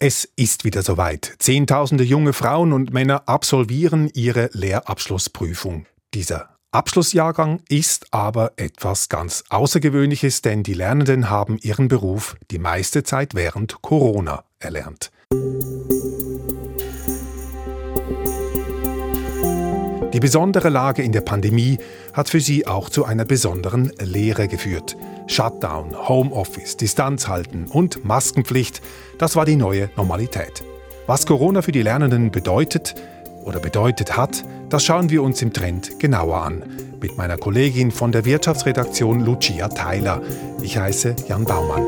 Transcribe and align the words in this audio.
Es 0.00 0.28
ist 0.36 0.64
wieder 0.64 0.82
soweit. 0.82 1.34
Zehntausende 1.40 2.04
junge 2.04 2.32
Frauen 2.32 2.72
und 2.72 2.92
Männer 2.92 3.24
absolvieren 3.26 4.08
ihre 4.14 4.48
Lehrabschlussprüfung. 4.52 5.86
Dieser 6.14 6.50
Abschlussjahrgang 6.70 7.62
ist 7.68 8.06
aber 8.12 8.52
etwas 8.56 9.08
ganz 9.08 9.42
Außergewöhnliches, 9.48 10.40
denn 10.40 10.62
die 10.62 10.74
Lernenden 10.74 11.30
haben 11.30 11.58
ihren 11.60 11.88
Beruf 11.88 12.36
die 12.52 12.60
meiste 12.60 13.02
Zeit 13.02 13.34
während 13.34 13.82
Corona 13.82 14.44
erlernt. 14.60 15.10
Die 20.18 20.20
besondere 20.20 20.68
Lage 20.68 21.04
in 21.04 21.12
der 21.12 21.20
Pandemie 21.20 21.78
hat 22.12 22.28
für 22.28 22.40
sie 22.40 22.66
auch 22.66 22.90
zu 22.90 23.04
einer 23.04 23.24
besonderen 23.24 23.92
Lehre 24.00 24.48
geführt. 24.48 24.96
Shutdown, 25.28 25.94
Homeoffice, 26.08 26.76
Distanz 26.76 27.28
halten 27.28 27.66
und 27.70 28.04
Maskenpflicht, 28.04 28.82
das 29.18 29.36
war 29.36 29.44
die 29.44 29.54
neue 29.54 29.90
Normalität. 29.96 30.64
Was 31.06 31.24
Corona 31.24 31.62
für 31.62 31.70
die 31.70 31.82
Lernenden 31.82 32.32
bedeutet 32.32 32.96
oder 33.44 33.60
bedeutet 33.60 34.16
hat, 34.16 34.44
das 34.70 34.84
schauen 34.84 35.08
wir 35.08 35.22
uns 35.22 35.40
im 35.40 35.52
Trend 35.52 36.00
genauer 36.00 36.42
an. 36.42 36.64
Mit 37.00 37.16
meiner 37.16 37.36
Kollegin 37.36 37.92
von 37.92 38.10
der 38.10 38.24
Wirtschaftsredaktion 38.24 39.20
Lucia 39.20 39.68
Theiler. 39.68 40.20
Ich 40.60 40.76
heiße 40.76 41.14
Jan 41.28 41.44
Baumann. 41.44 41.86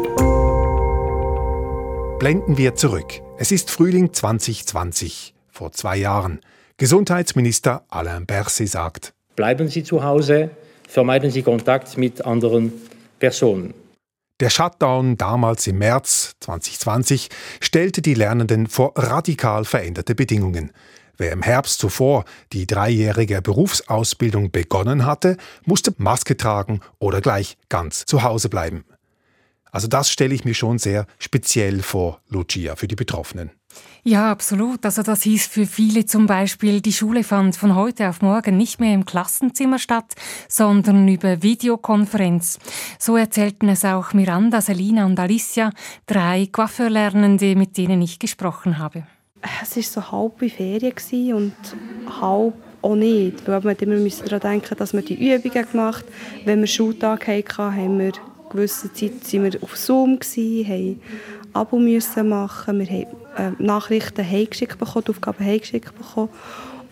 Blenden 2.20 2.56
wir 2.56 2.76
zurück. 2.76 3.23
Es 3.38 3.51
ist 3.51 3.73
Frühling 3.73 4.12
2020, 4.12 5.34
vor 5.51 5.73
zwei 5.73 5.96
Jahren. 5.96 6.38
Gesundheitsminister 6.80 7.84
Alain 7.90 8.24
Berset 8.24 8.66
sagt, 8.66 9.12
Bleiben 9.36 9.68
Sie 9.68 9.84
zu 9.84 10.02
Hause, 10.02 10.48
vermeiden 10.88 11.30
Sie 11.30 11.42
Kontakt 11.42 11.98
mit 11.98 12.24
anderen 12.24 12.72
Personen. 13.18 13.74
Der 14.40 14.48
Shutdown 14.48 15.18
damals 15.18 15.66
im 15.66 15.76
März 15.76 16.36
2020 16.40 17.28
stellte 17.60 18.00
die 18.00 18.14
Lernenden 18.14 18.66
vor 18.66 18.94
radikal 18.96 19.66
veränderte 19.66 20.14
Bedingungen. 20.14 20.72
Wer 21.18 21.32
im 21.32 21.42
Herbst 21.42 21.80
zuvor 21.80 22.24
die 22.54 22.66
dreijährige 22.66 23.42
Berufsausbildung 23.42 24.50
begonnen 24.50 25.04
hatte, 25.04 25.37
musste 25.66 25.92
Maske 25.98 26.38
tragen 26.38 26.80
oder 26.98 27.20
gleich 27.20 27.59
ganz 27.68 28.06
zu 28.06 28.22
Hause 28.22 28.48
bleiben. 28.48 28.87
Also 29.73 29.88
das 29.88 30.10
stelle 30.10 30.35
ich 30.35 30.45
mir 30.45 30.54
schon 30.54 30.79
sehr 30.79 31.07
speziell 31.18 31.82
vor, 31.82 32.21
Lucia, 32.29 32.76
für 32.76 32.88
die 32.88 32.96
Betroffenen. 32.96 33.51
Ja, 34.02 34.30
absolut. 34.30 34.85
Also 34.85 35.02
das 35.02 35.23
hieß 35.23 35.46
für 35.46 35.66
viele 35.66 36.07
zum 36.07 36.27
Beispiel, 36.27 36.80
die 36.80 36.93
Schule 36.93 37.23
fand 37.23 37.54
von 37.54 37.74
heute 37.74 38.09
auf 38.09 38.23
morgen 38.23 38.57
nicht 38.57 38.80
mehr 38.80 38.95
im 38.95 39.04
Klassenzimmer 39.04 39.79
statt, 39.79 40.15
sondern 40.49 41.07
über 41.07 41.43
Videokonferenz. 41.43 42.59
So 42.99 43.16
erzählten 43.16 43.68
es 43.68 43.85
auch 43.85 44.15
Miranda, 44.15 44.62
Selina 44.62 45.04
und 45.04 45.21
Alicia, 45.21 45.71
drei 46.07 46.49
Coiffeurlernende, 46.51 47.55
mit 47.57 47.77
denen 47.77 48.01
ich 48.01 48.18
gesprochen 48.18 48.79
habe. 48.79 49.05
Es 49.62 49.77
war 49.77 49.82
so 49.82 50.12
halb 50.12 50.40
wie 50.40 50.51
Ferien 50.51 51.34
und 51.34 51.55
halb 52.21 52.55
auch 52.82 52.96
nicht. 52.96 53.46
Weil 53.46 53.65
wir 53.65 53.82
immer 53.82 54.09
daran 54.09 54.40
denken, 54.40 54.77
dass 54.77 54.93
wir 54.93 55.02
die 55.02 55.15
Übungen 55.15 55.66
gemacht 55.71 56.05
haben. 56.05 56.45
Wenn 56.46 56.60
wir 56.60 56.66
Schultag 56.66 57.27
hatten, 57.27 57.77
haben 57.77 57.99
wir 57.99 58.12
gewisse 58.51 58.93
Zeit 58.93 59.24
sind 59.24 59.45
wir 59.45 59.62
auf 59.62 59.76
Zoom, 59.76 60.18
haben 60.20 61.01
Abo 61.52 61.79
müssen 61.79 62.29
machen, 62.29 62.79
wir 62.79 62.87
haben 62.87 63.06
äh, 63.59 63.62
Nachrichten 63.62 64.28
heimgeschickt 64.28 64.78
bekommen, 64.78 65.04
die 65.06 65.10
Aufgaben 65.10 65.44
heimgeschickt 65.44 65.97
bekommen. 65.97 66.28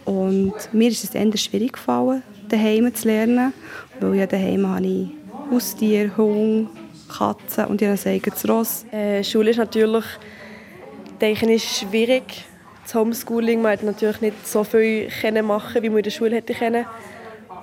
Und 0.04 0.54
mir 0.72 0.88
ist 0.88 1.04
es 1.04 1.14
eher 1.14 1.36
schwierig 1.36 1.74
gefallen, 1.74 2.22
daheim 2.48 2.92
zu 2.94 3.08
lernen, 3.08 3.52
weil 4.00 4.14
ja 4.14 4.26
daheim 4.26 4.66
habe 4.66 4.86
ich 4.86 5.08
Haustiere, 5.50 6.16
Hunde, 6.16 6.70
Katzen 7.08 7.66
und 7.66 7.80
ihr 7.80 7.90
eigenes 8.06 8.48
Ross. 8.48 8.84
Äh, 8.90 9.22
Schule 9.24 9.50
ist 9.50 9.56
natürlich, 9.56 10.04
denke 11.20 11.58
schwierig. 11.58 12.44
Das 12.84 12.94
Homeschooling, 12.94 13.60
man 13.60 13.72
hat 13.72 13.82
natürlich 13.82 14.20
nicht 14.20 14.48
so 14.48 14.64
viel 14.64 15.10
machen 15.42 15.82
wie 15.82 15.88
man 15.90 15.98
in 15.98 16.04
der 16.04 16.10
Schule 16.10 16.36
hätte 16.36 16.54
können. 16.54 16.86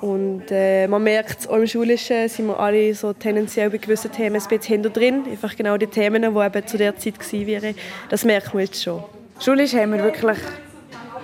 Und 0.01 0.43
äh, 0.49 0.87
man 0.87 1.03
merkt, 1.03 1.49
auch 1.49 1.55
im 1.55 1.67
Schulischen 1.67 2.29
sind 2.29 2.47
wir 2.47 2.59
alle 2.59 2.93
so 2.93 3.13
tendenziell 3.13 3.69
bei 3.69 3.77
gewissen 3.77 4.11
Themen 4.11 4.35
ein 4.35 4.47
bisschen 4.47 4.61
hinter 4.61 4.89
drin. 4.89 5.23
Einfach 5.29 5.55
genau 5.55 5.77
die 5.77 5.87
Themen, 5.87 6.21
die 6.21 6.39
eben 6.39 6.67
zu 6.67 6.77
der 6.77 6.97
Zeit 6.97 7.31
wären. 7.31 7.75
Das 8.09 8.23
merkt 8.23 8.53
man 8.53 8.63
jetzt 8.63 8.83
schon. 8.83 9.03
Schulisch 9.39 9.73
haben 9.73 9.93
wir 9.93 10.03
wirklich 10.03 10.37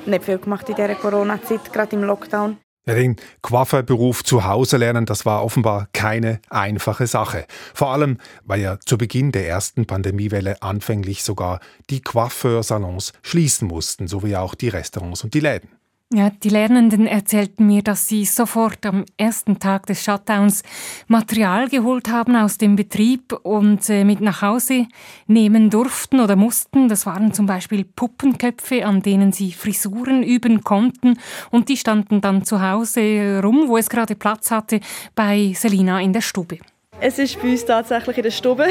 nicht 0.05 0.23
viel 0.23 0.37
gemacht 0.37 0.67
in 0.69 0.75
dieser 0.75 0.95
Corona-Zeit, 0.95 1.71
gerade 1.71 1.95
im 1.95 2.03
Lockdown. 2.03 2.57
Ja, 2.87 2.95
den 2.95 3.15
Coiffeurberuf 3.43 4.23
zu 4.23 4.43
Hause 4.43 4.77
lernen, 4.77 5.05
das 5.05 5.23
war 5.23 5.45
offenbar 5.45 5.87
keine 5.93 6.41
einfache 6.49 7.05
Sache. 7.05 7.45
Vor 7.75 7.89
allem, 7.89 8.17
weil 8.43 8.59
ja 8.59 8.79
zu 8.79 8.97
Beginn 8.97 9.31
der 9.31 9.47
ersten 9.47 9.85
Pandemiewelle 9.85 10.59
anfänglich 10.63 11.23
sogar 11.23 11.59
die 11.91 12.01
Coiffeursalons 12.01 13.13
schließen 13.21 13.67
mussten, 13.67 14.07
sowie 14.07 14.35
auch 14.35 14.55
die 14.55 14.69
Restaurants 14.69 15.23
und 15.23 15.35
die 15.35 15.41
Läden. 15.41 15.69
Ja, 16.13 16.29
die 16.29 16.49
Lernenden 16.49 17.07
erzählten 17.07 17.67
mir, 17.67 17.83
dass 17.83 18.09
sie 18.09 18.25
sofort 18.25 18.85
am 18.85 19.05
ersten 19.15 19.59
Tag 19.59 19.85
des 19.85 20.03
Shutdowns 20.03 20.61
Material 21.07 21.69
geholt 21.69 22.09
haben 22.09 22.35
aus 22.35 22.57
dem 22.57 22.75
Betrieb 22.75 23.31
und 23.43 23.89
äh, 23.89 24.03
mit 24.03 24.19
nach 24.19 24.41
Hause 24.41 24.87
nehmen 25.27 25.69
durften 25.69 26.19
oder 26.19 26.35
mussten. 26.35 26.89
Das 26.89 27.05
waren 27.05 27.33
zum 27.33 27.45
Beispiel 27.45 27.85
Puppenköpfe, 27.85 28.85
an 28.85 29.01
denen 29.01 29.31
sie 29.31 29.53
Frisuren 29.53 30.21
üben 30.21 30.65
konnten 30.65 31.17
und 31.49 31.69
die 31.69 31.77
standen 31.77 32.19
dann 32.19 32.43
zu 32.43 32.61
Hause 32.61 33.39
rum, 33.41 33.69
wo 33.69 33.77
es 33.77 33.89
gerade 33.89 34.15
Platz 34.15 34.51
hatte, 34.51 34.81
bei 35.15 35.53
Selina 35.55 36.01
in 36.01 36.11
der 36.11 36.19
Stube. 36.19 36.57
Es 36.99 37.19
ist 37.19 37.41
bei 37.41 37.51
uns 37.51 37.63
tatsächlich 37.63 38.17
in 38.17 38.23
der 38.23 38.31
Stube, 38.31 38.67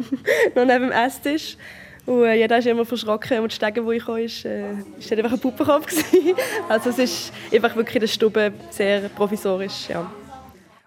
noch 0.54 0.64
neben 0.64 0.88
dem 0.88 0.92
Esstisch. 0.92 1.58
Und 2.08 2.24
äh, 2.24 2.36
jeder 2.36 2.56
ist 2.56 2.66
immer 2.66 2.86
verschrocken 2.86 3.40
und 3.40 3.52
die 3.52 3.56
Stege, 3.56 3.84
wo 3.84 3.92
ich 3.92 4.02
kam, 4.02 4.16
ist, 4.16 4.46
äh, 4.46 4.72
ist 4.98 5.12
einfach 5.12 5.32
ein 5.32 5.38
Puppenkopf. 5.38 5.92
also 6.68 6.88
es 6.88 6.98
ist 6.98 7.32
einfach 7.52 7.76
wirklich 7.76 7.96
in 7.96 8.00
der 8.00 8.06
Stube 8.06 8.52
sehr 8.70 9.10
provisorisch, 9.10 9.90
ja. 9.90 10.10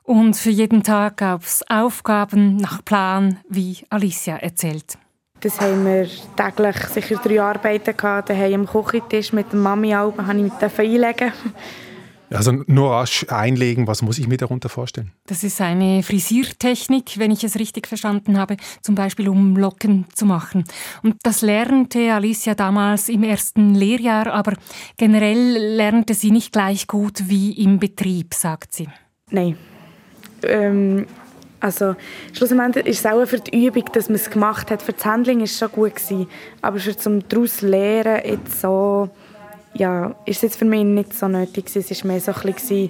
Und 0.01 0.35
für 0.35 0.49
jeden 0.49 0.81
Tag 0.81 1.17
gab 1.17 1.43
es 1.43 1.63
Aufgaben 1.69 2.57
nach 2.57 2.83
Plan, 2.83 3.39
wie 3.47 3.77
Alicia 3.91 4.37
erzählt. 4.37 4.97
Das 5.41 5.61
haben 5.61 5.85
wir 5.85 6.07
täglich 6.35 6.77
sicher 6.87 7.17
drei 7.23 7.39
Arbeiten 7.39 7.95
gehabt. 7.95 8.29
Daheim 8.31 8.61
am 8.61 8.65
Küchentisch 8.65 9.31
mit 9.31 9.51
der 9.51 9.59
Mami 9.59 9.91
habe 9.91 10.13
ich 10.27 10.33
mit 10.33 10.79
einlegen 10.79 11.33
also 12.31 12.51
nur 12.67 12.91
rasch 12.91 13.25
einlegen, 13.29 13.87
was 13.87 14.01
muss 14.01 14.17
ich 14.17 14.27
mir 14.27 14.37
darunter 14.37 14.69
vorstellen? 14.69 15.11
Das 15.27 15.43
ist 15.43 15.59
eine 15.61 16.03
Frisiertechnik, 16.03 17.17
wenn 17.17 17.31
ich 17.31 17.43
es 17.43 17.57
richtig 17.57 17.87
verstanden 17.87 18.37
habe, 18.37 18.57
zum 18.81 18.95
Beispiel 18.95 19.29
um 19.29 19.57
Locken 19.57 20.05
zu 20.13 20.25
machen. 20.25 20.63
Und 21.03 21.15
das 21.23 21.41
lernte 21.41 22.13
Alicia 22.13 22.55
damals 22.55 23.09
im 23.09 23.23
ersten 23.23 23.75
Lehrjahr, 23.75 24.27
aber 24.27 24.53
generell 24.97 25.75
lernte 25.75 26.13
sie 26.13 26.31
nicht 26.31 26.51
gleich 26.51 26.87
gut 26.87 27.29
wie 27.29 27.51
im 27.63 27.79
Betrieb, 27.79 28.33
sagt 28.33 28.73
sie. 28.73 28.87
Nein. 29.29 29.57
Ähm, 30.43 31.05
also 31.59 31.95
schlussendlich 32.33 32.87
ist 32.87 33.05
es 33.05 33.05
auch 33.05 33.23
für 33.25 33.39
die 33.39 33.65
Übung, 33.65 33.85
dass 33.93 34.09
man 34.09 34.15
es 34.15 34.29
gemacht 34.29 34.71
hat. 34.71 34.81
Für 34.81 34.93
das 34.93 35.05
Handling 35.05 35.37
war 35.37 35.45
es 35.45 35.57
schon 35.57 35.71
gut 35.71 35.95
gewesen, 35.95 36.27
aber 36.61 36.79
für 36.79 36.97
zum 36.97 37.27
daraus 37.29 37.61
lernen 37.61 38.21
jetzt 38.25 38.61
so 38.61 39.09
ja, 39.73 40.15
ist 40.25 40.37
es 40.37 40.41
jetzt 40.41 40.55
für 40.57 40.65
mich 40.65 40.83
nicht 40.83 41.13
so 41.13 41.27
nötig. 41.27 41.73
Es 41.75 42.03
war 42.03 42.07
mehr 42.07 42.19
so 42.19 42.33
ein 42.33 42.53
bisschen, 42.53 42.89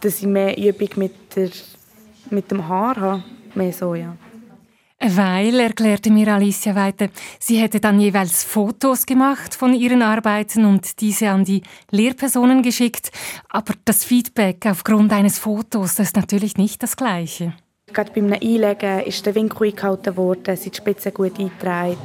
dass 0.00 0.20
ich 0.20 0.26
mehr 0.26 0.56
Übung 0.56 0.88
mit, 0.96 1.12
der, 1.36 1.50
mit 2.30 2.50
dem 2.50 2.66
Haar 2.68 2.96
habe. 2.96 3.24
Mehr 3.54 3.72
so, 3.72 3.94
ja. 3.94 4.16
Weil, 5.00 5.60
erklärte 5.60 6.10
mir 6.10 6.28
Alicia 6.28 6.74
weiter, 6.74 7.08
sie 7.38 7.56
hätte 7.56 7.78
dann 7.78 8.00
jeweils 8.00 8.42
Fotos 8.42 9.04
gemacht 9.04 9.54
von 9.54 9.74
ihren 9.74 10.00
Arbeiten 10.00 10.64
und 10.64 11.00
diese 11.00 11.28
an 11.28 11.44
die 11.44 11.62
Lehrpersonen 11.90 12.62
geschickt. 12.62 13.10
Aber 13.50 13.74
das 13.84 14.02
Feedback 14.04 14.64
aufgrund 14.66 15.12
eines 15.12 15.38
Fotos, 15.38 15.98
ist 15.98 16.16
natürlich 16.16 16.56
nicht 16.56 16.82
das 16.82 16.96
Gleiche. 16.96 17.52
Gerade 17.92 18.12
beim 18.12 18.32
Einlegen 18.32 19.00
ist 19.00 19.26
der 19.26 19.34
Winkel 19.34 19.68
eingehalten 19.68 20.16
worden, 20.16 20.56
sind 20.56 20.74
die 20.74 20.78
Spitzen 20.78 21.12
gut 21.12 21.38
eingetragen 21.38 21.98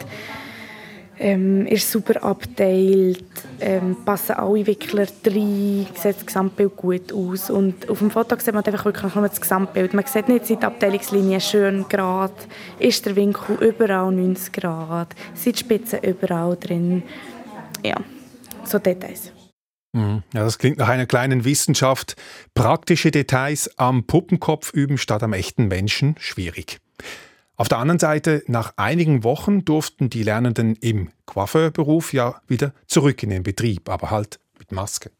ähm, 1.19 1.65
ist 1.67 1.91
super 1.91 2.23
abgeteilt, 2.23 3.23
ähm, 3.59 3.97
passen 4.05 4.33
alle 4.33 4.65
Wickler 4.65 5.05
rein, 5.25 5.87
sieht 5.93 6.15
das 6.15 6.25
Gesamtbild 6.25 6.75
gut 6.77 7.11
aus. 7.11 7.49
Und 7.49 7.89
auf 7.89 7.99
dem 7.99 8.09
Foto 8.09 8.37
sieht 8.37 8.53
man 8.53 8.63
einfach 8.63 8.85
wirklich 8.85 9.13
nur 9.13 9.27
das 9.27 9.41
Gesamtbild. 9.41 9.93
Man 9.93 10.05
sieht 10.05 10.29
nicht, 10.29 10.45
sind 10.45 10.63
die 10.63 10.65
Abteilungslinien 10.65 11.41
schön 11.41 11.85
gerade, 11.89 12.33
ist 12.79 13.05
der 13.05 13.15
Winkel 13.15 13.57
überall 13.61 14.11
90 14.11 14.53
Grad, 14.53 15.13
sind 15.33 15.57
die 15.57 15.59
Spitzen 15.59 15.99
überall 16.03 16.55
drin. 16.55 17.03
Ja, 17.83 17.97
so 18.63 18.79
Details. 18.79 19.33
Mhm. 19.91 20.23
Ja, 20.33 20.43
das 20.43 20.57
klingt 20.57 20.77
nach 20.77 20.89
einer 20.89 21.05
kleinen 21.05 21.43
Wissenschaft. 21.43 22.15
Praktische 22.53 23.11
Details 23.11 23.69
am 23.77 24.05
Puppenkopf 24.05 24.71
üben 24.73 24.97
statt 24.97 25.23
am 25.23 25.33
echten 25.33 25.67
Menschen 25.67 26.15
schwierig. 26.19 26.79
Auf 27.59 27.67
der 27.67 27.79
anderen 27.79 27.99
Seite, 27.99 28.41
nach 28.47 28.71
einigen 28.77 29.25
Wochen 29.25 29.65
durften 29.65 30.09
die 30.09 30.23
Lernenden 30.23 30.77
im 30.77 31.09
Coiffeurberuf 31.25 32.13
ja 32.13 32.39
wieder 32.47 32.71
zurück 32.87 33.21
in 33.21 33.31
den 33.31 33.43
Betrieb, 33.43 33.89
aber 33.89 34.11
halt 34.11 34.39
mit 34.57 34.71
Maske. 34.71 35.11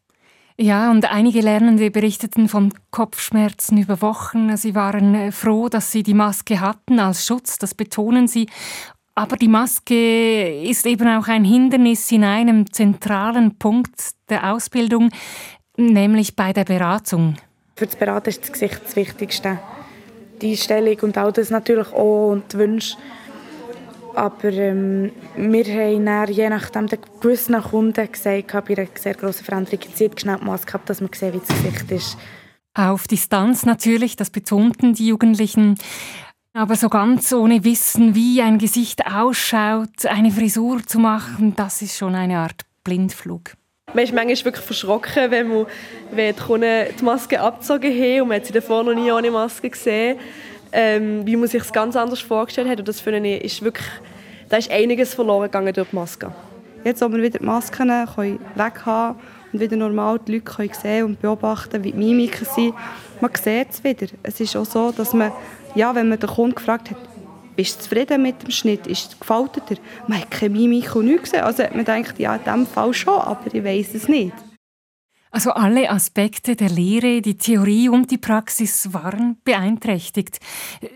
Ja, 0.56 0.90
und 0.90 1.04
einige 1.04 1.42
Lernende 1.42 1.90
berichteten 1.90 2.48
von 2.48 2.72
Kopfschmerzen 2.92 3.76
über 3.76 4.00
Wochen. 4.00 4.56
Sie 4.56 4.74
waren 4.74 5.14
äh, 5.14 5.32
froh, 5.32 5.68
dass 5.68 5.92
sie 5.92 6.02
die 6.02 6.14
Maske 6.14 6.60
hatten 6.60 6.98
als 6.98 7.26
Schutz, 7.26 7.58
das 7.58 7.74
betonen 7.74 8.26
sie. 8.26 8.48
Aber 9.14 9.36
die 9.36 9.48
Maske 9.48 10.62
ist 10.62 10.86
eben 10.86 11.08
auch 11.08 11.28
ein 11.28 11.44
Hindernis 11.44 12.10
in 12.10 12.24
einem 12.24 12.72
zentralen 12.72 13.58
Punkt 13.58 14.00
der 14.30 14.50
Ausbildung, 14.54 15.10
nämlich 15.76 16.36
bei 16.36 16.54
der 16.54 16.64
Beratung. 16.64 17.36
Für 17.76 17.84
das 17.84 17.96
Beraten 17.96 18.30
ist 18.30 18.44
das 18.44 18.52
Gesicht 18.52 18.80
das 18.82 18.96
Wichtigste. 18.96 19.58
Die 20.40 20.52
Einstellung 20.52 20.96
und 21.02 21.18
all 21.18 21.32
das 21.32 21.50
natürlich 21.50 21.92
auch 21.92 22.30
und 22.30 22.52
die 22.52 22.58
Wünsche. 22.58 22.96
Aber 24.14 24.52
ähm, 24.52 25.12
wir 25.36 25.64
haben 25.64 26.06
dann, 26.06 26.32
je 26.32 26.48
nachdem 26.48 26.86
den 26.88 26.98
gewissen 27.20 27.60
Kunden 27.62 28.10
gesagt, 28.10 28.52
bei 28.66 28.76
einer 28.76 28.88
sehr 28.94 29.14
grossen 29.14 29.44
Veränderung 29.44 29.80
gezielt 29.80 30.20
schnell 30.20 30.38
die 30.38 30.44
Maske 30.44 30.66
gehabt, 30.66 30.90
dass 30.90 31.00
man 31.00 31.10
sieht, 31.12 31.34
wie 31.34 31.38
das 31.38 31.48
Gesicht 31.48 31.90
ist. 31.90 32.16
Auf 32.74 33.06
Distanz 33.06 33.64
natürlich, 33.64 34.16
das 34.16 34.30
betonten 34.30 34.94
die 34.94 35.08
Jugendlichen. 35.08 35.76
Aber 36.52 36.74
so 36.74 36.88
ganz 36.88 37.32
ohne 37.32 37.64
Wissen, 37.64 38.14
wie 38.14 38.42
ein 38.42 38.58
Gesicht 38.58 39.06
ausschaut, 39.06 40.04
eine 40.06 40.32
Frisur 40.32 40.84
zu 40.84 40.98
machen, 40.98 41.54
das 41.54 41.80
ist 41.80 41.96
schon 41.96 42.14
eine 42.14 42.38
Art 42.38 42.62
Blindflug. 42.82 43.52
Man 43.92 44.04
ist 44.04 44.14
manchmal 44.14 44.44
wirklich 44.44 44.64
verschrocken, 44.64 45.30
wenn, 45.30 45.48
man, 45.48 45.66
wenn 46.12 46.34
die 46.34 46.40
Kunden 46.40 46.86
die 46.98 47.04
Maske 47.04 47.40
abgezogen 47.40 47.92
haben 47.92 48.22
und 48.22 48.28
man 48.28 48.36
hat 48.36 48.46
sie 48.46 48.52
davor 48.52 48.84
noch 48.84 48.94
nie 48.94 49.10
ohne 49.10 49.30
Maske 49.30 49.68
gesehen, 49.68 50.18
ähm, 50.72 51.26
wie 51.26 51.36
man 51.36 51.48
sich 51.48 51.62
es 51.62 51.72
ganz 51.72 51.96
anders 51.96 52.20
vorgestellt 52.20 52.68
hat. 52.68 52.78
Und 52.78 52.88
das 52.88 53.00
finde 53.00 53.28
ich, 53.28 53.44
ist 53.44 53.62
wirklich, 53.62 53.86
da 54.48 54.58
ist 54.58 54.70
einiges 54.70 55.14
verloren 55.14 55.44
gegangen 55.44 55.72
durch 55.72 55.88
die 55.88 55.96
Maske. 55.96 56.32
Jetzt, 56.84 57.02
wo 57.02 57.08
wir 57.10 57.22
wieder 57.22 57.38
die 57.38 57.44
Masken 57.44 57.88
weg 57.88 58.86
haben 58.86 59.18
und 59.52 59.60
wieder 59.60 59.76
normal 59.76 60.20
die 60.26 60.34
Leute 60.34 60.44
können 60.44 60.72
sehen 60.72 61.04
und 61.04 61.20
beobachten, 61.20 61.82
wie 61.82 61.92
die 61.92 61.98
Mimiken 61.98 62.46
sind, 62.46 62.74
man 63.20 63.30
sieht 63.34 63.70
es 63.70 63.84
wieder. 63.84 64.06
Es 64.22 64.40
ist 64.40 64.56
auch 64.56 64.64
so, 64.64 64.92
dass 64.92 65.12
man, 65.12 65.32
ja, 65.74 65.94
wenn 65.94 66.08
man 66.08 66.18
den 66.18 66.30
Kunden 66.30 66.54
gefragt 66.54 66.90
hat, 66.90 66.96
bist 67.60 67.76
du 67.76 67.82
zufrieden 67.82 68.22
mit 68.22 68.42
dem 68.42 68.50
Schnitt? 68.50 68.86
Ist, 68.86 69.20
gefällt 69.20 69.56
dir? 69.68 69.76
Man 70.08 70.18
hat 70.18 70.30
keine 70.30 70.58
Mimik 70.58 70.96
und 70.96 71.04
nichts 71.04 71.24
gesehen. 71.24 71.44
Also 71.44 71.62
man 71.74 71.84
denkt, 71.84 72.18
ja, 72.18 72.34
in 72.36 72.42
diesem 72.42 72.66
Fall 72.66 72.94
schon, 72.94 73.20
aber 73.20 73.54
ich 73.54 73.62
weiß 73.62 73.94
es 73.96 74.08
nicht. 74.08 74.32
Also 75.30 75.50
alle 75.52 75.90
Aspekte 75.90 76.56
der 76.56 76.70
Lehre, 76.70 77.20
die 77.20 77.36
Theorie 77.36 77.90
und 77.90 78.10
die 78.10 78.16
Praxis 78.16 78.94
waren 78.94 79.36
beeinträchtigt. 79.44 80.38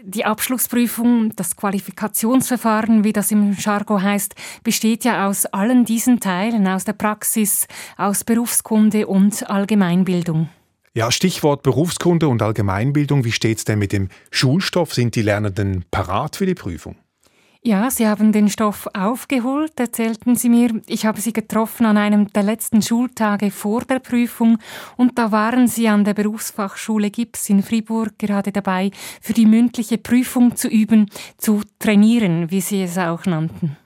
Die 0.03 0.25
Abschlussprüfung, 0.25 1.37
das 1.37 1.55
Qualifikationsverfahren, 1.55 3.05
wie 3.05 3.13
das 3.13 3.31
im 3.31 3.55
Jargon 3.59 4.03
heißt, 4.03 4.35
besteht 4.63 5.05
ja 5.05 5.29
aus 5.29 5.45
allen 5.45 5.85
diesen 5.85 6.19
Teilen, 6.19 6.67
aus 6.67 6.85
der 6.85 6.95
Praxis, 6.95 7.69
aus 7.99 8.25
Berufskunde 8.25 9.07
und 9.07 9.49
Allgemeinbildung. 9.51 10.49
Ja, 10.97 11.11
Stichwort 11.11 11.65
Berufskunde 11.65 12.29
und 12.29 12.41
Allgemeinbildung. 12.41 13.25
Wie 13.25 13.33
steht 13.33 13.59
es 13.59 13.65
denn 13.65 13.81
mit 13.81 13.93
dem 13.93 14.11
Schulstoff? 14.31 14.95
Sind 14.95 15.17
die 15.17 15.23
Lernenden 15.23 15.85
parat 15.91 16.37
für 16.37 16.47
die 16.47 16.55
Prüfung? 16.55 16.95
Ja, 17.65 17.91
Sie 17.91 18.07
haben 18.07 18.31
den 18.31 18.49
Stoff 18.49 18.87
aufgeholt, 18.95 19.73
erzählten 19.81 20.37
Sie 20.37 20.49
mir. 20.49 20.83
Ich 20.87 21.05
habe 21.05 21.21
Sie 21.21 21.33
getroffen 21.33 21.87
an 21.87 21.97
einem 21.97 22.33
der 22.33 22.45
letzten 22.45 22.81
Schultage 22.81 23.51
vor 23.51 23.81
der 23.81 23.99
Prüfung 23.99 24.59
und 24.97 25.19
da 25.19 25.33
waren 25.33 25.67
Sie 25.67 25.89
an 25.89 26.05
der 26.05 26.15
Berufsfachschule 26.15 27.11
Gips 27.11 27.49
in 27.49 27.65
Fribourg 27.65 28.17
gerade 28.17 28.53
dabei, 28.53 28.93
für 29.21 29.33
die 29.33 29.47
mündliche 29.47 29.99
Prüfung 29.99 30.55
zu 30.55 30.69
üben, 30.69 31.11
zu 31.39 31.63
trainieren, 31.81 32.53
wie 32.53 32.61
Sie 32.61 32.83
es 32.83 32.99
auch 32.99 33.25
nannten. 33.25 33.79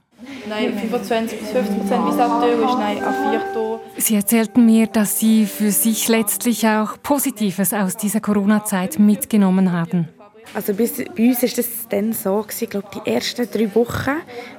Nein, 0.48 0.76
25 0.76 1.38
bis 1.38 1.50
50 1.50 1.78
Prozent, 1.78 2.04
wie 2.06 2.10
ist, 2.10 2.78
nein, 2.78 2.96
vier. 2.96 3.80
Sie 3.98 4.16
erzählten 4.16 4.66
mir, 4.66 4.88
dass 4.88 5.20
Sie 5.20 5.46
für 5.46 5.70
sich 5.70 6.08
letztlich 6.08 6.66
auch 6.66 7.00
Positives 7.02 7.72
aus 7.72 7.96
dieser 7.96 8.20
Corona-Zeit 8.20 8.98
mitgenommen 8.98 9.70
haben. 9.70 10.08
Also 10.54 10.74
bei 10.74 10.84
uns 10.84 11.42
war 11.42 11.48
das 11.56 11.68
dann 11.88 12.12
so, 12.12 12.44
ich 12.48 12.70
glaube, 12.70 12.88
die 12.94 13.10
ersten 13.10 13.48
drei 13.48 13.72
Wochen 13.74 14.16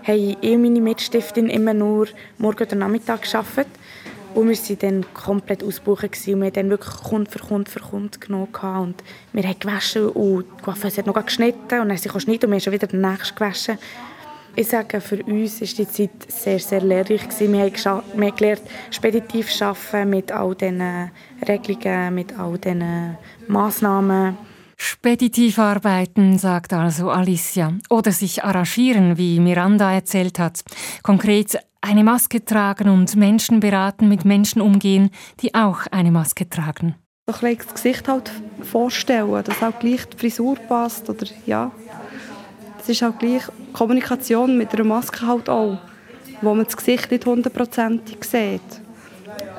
haben 0.08 0.16
ich 0.16 0.38
und 0.42 0.62
meine 0.62 0.80
Mitstiftin 0.80 1.50
immer 1.50 1.74
nur 1.74 2.08
morgen 2.38 2.64
oder 2.64 2.76
Nachmittag 2.76 3.24
gearbeitet. 3.24 3.68
Und 4.36 4.48
wir 4.48 4.56
waren 4.56 4.80
dann 4.80 5.14
komplett 5.14 5.64
ausgebucht 5.64 6.04
und 6.04 6.28
wir 6.28 6.46
haben 6.46 6.54
dann 6.54 6.70
wirklich 6.70 6.96
Kunde 6.96 7.30
für 7.30 7.40
Kunde 7.40 7.70
für 7.70 7.80
Kunde 7.80 8.18
genommen. 8.20 8.48
Und 8.54 9.04
wir 9.34 9.44
haben 9.44 9.60
gewaschen 9.60 10.10
und 10.10 10.46
die 10.60 10.64
Coiffeuse 10.64 11.00
hat 11.00 11.08
noch 11.08 11.26
geschnitten 11.26 11.60
und 11.60 11.70
dann 11.72 11.90
haben 11.90 11.98
sie 11.98 12.10
geschnitten 12.10 12.46
und 12.46 12.52
wir 12.52 12.56
haben 12.58 12.62
schon 12.62 12.74
wieder 12.74 12.88
den 12.88 13.02
nächsten 13.02 13.36
gewaschen. 13.36 13.78
Ich 14.56 14.68
sage, 14.68 15.00
für 15.00 15.24
uns 15.24 15.62
war 15.62 15.68
die 15.68 15.88
Zeit 15.88 16.10
sehr, 16.28 16.60
sehr 16.60 16.81
lehrreich. 16.81 17.22
Wir 17.40 17.62
haben, 17.63 17.74
wir 17.74 18.28
haben 18.28 18.36
gelernt, 18.36 18.62
speditiv 18.92 19.50
zu 19.50 19.66
arbeiten 19.66 20.10
mit 20.10 20.31
all 20.31 20.56
diesen 20.56 21.12
Regelungen, 21.48 22.16
mit 22.16 22.38
all 22.38 22.57
diesen 22.57 23.18
Massnahmen. 23.48 24.38
Speditiv 24.75 25.60
arbeiten, 25.60 26.38
sagt 26.38 26.74
also 26.74 27.10
Alicia. 27.10 27.74
Oder 27.90 28.12
sich 28.12 28.44
arrangieren, 28.44 29.18
wie 29.18 29.40
Miranda 29.40 29.92
erzählt 29.92 30.40
hat. 30.40 30.62
Konkret 31.04 31.60
eine 31.81 32.04
Maske 32.04 32.44
tragen 32.44 32.90
und 32.90 33.16
Menschen 33.16 33.60
beraten, 33.60 34.10
mit 34.10 34.25
Menschen 34.25 34.62
umgehen, 34.62 35.10
die 35.42 35.54
auch 35.54 35.81
eine 35.92 36.12
Maske 36.12 36.50
tragen. 36.50 36.96
So 37.28 37.46
ein 37.46 37.57
das 37.57 37.74
Gesicht 37.74 38.07
halt 38.07 38.31
vorstellen, 38.63 39.44
dass 39.44 39.62
auch 39.62 39.78
gleich 39.80 40.06
die 40.06 40.18
Frisur 40.18 40.56
passt 40.56 41.10
oder 41.10 41.28
ja, 41.46 41.72
es 42.89 43.01
ist 43.01 43.07
auch 43.07 43.18
gleich 43.18 43.44
Kommunikation 43.71 44.57
mit 44.57 44.74
einer 44.74 44.83
Maske 44.83 45.27
halt 45.27 45.47
auch, 45.47 45.77
wo 46.41 46.56
man 46.56 46.65
das 46.65 46.75
Gesicht 46.75 47.12
nicht 47.12 47.25
hundertprozentig 47.25 48.24
sieht. 48.24 48.62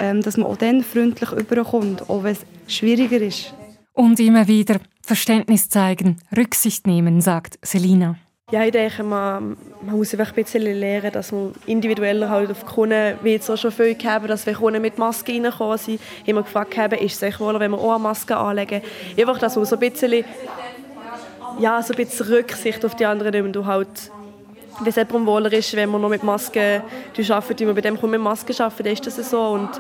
Ähm, 0.01 0.21
dass 0.21 0.37
man 0.37 0.47
auch 0.47 0.57
dann 0.57 0.83
freundlich 0.83 1.31
überkommt, 1.31 2.11
auch 2.11 2.25
wenn 2.25 2.33
es 2.33 2.45
schwieriger 2.67 3.21
ist. 3.21 3.55
Und 3.93 4.19
immer 4.19 4.49
wieder 4.49 4.81
Verständnis 5.03 5.69
zeigen, 5.69 6.17
Rücksicht 6.37 6.87
nehmen, 6.87 7.21
sagt 7.21 7.59
Selina. 7.63 8.17
Ja, 8.51 8.65
ich 8.65 8.73
denke, 8.73 9.05
man, 9.05 9.57
man 9.83 9.97
muss 9.97 10.13
einfach 10.13 10.31
ein 10.31 10.43
bisschen 10.43 10.63
lernen, 10.63 11.13
dass 11.13 11.31
man 11.31 11.53
individueller 11.67 12.29
halt 12.29 12.51
auf 12.51 12.65
die 12.65 12.67
Kunden, 12.67 13.15
wie 13.23 13.31
jetzt 13.31 13.49
auch 13.49 13.57
schon 13.57 13.71
viel 13.71 13.97
haben, 14.05 14.27
dass 14.27 14.45
wenn 14.45 14.57
Kunden 14.57 14.83
mit 14.83 14.99
Maske 14.99 15.33
reinkommen 15.33 15.79
sind, 15.79 16.01
immer 16.27 16.43
gefragt 16.43 16.77
haben, 16.77 16.99
ist 16.99 17.23
es 17.23 17.23
euch 17.23 17.39
wohl, 17.39 17.61
wenn 17.61 17.71
wir 17.71 17.79
auch 17.79 17.95
eine 17.95 18.03
Maske 18.03 18.37
anlegen. 18.37 18.83
Einfach, 19.17 19.39
dass 19.39 19.55
man 19.55 19.67
so 19.67 19.77
ein 19.77 19.81
bisschen 19.81 20.25
ja, 21.61 21.83
so 21.83 21.93
ein 21.93 21.97
bisschen 21.97 22.27
Rücksicht 22.27 22.85
auf 22.85 22.97
die 22.97 23.07
anderen 23.07 23.33
nehmen. 23.33 23.53
Du 23.53 23.67
halt, 23.67 24.11
wenn 24.79 24.89
es 24.89 24.97
jemandem 24.97 25.27
wohler 25.27 25.53
ist, 25.53 25.75
wenn 25.77 25.91
man 25.91 26.01
noch 26.01 26.09
mit 26.09 26.23
Maske 26.23 26.83
arbeitet, 27.29 27.61
wie 27.61 27.67
man 27.67 27.75
bei 27.75 27.81
dem 27.83 27.99
mit 28.01 28.21
Maske 28.21 28.53
arbeitet, 28.59 28.87
dann 28.87 28.93
ist 28.93 29.07
das 29.07 29.31
so. 29.31 29.41
Und 29.41 29.71